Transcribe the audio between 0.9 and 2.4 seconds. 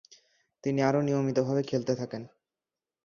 নিয়মিতভাবে খেলতে থাকেন।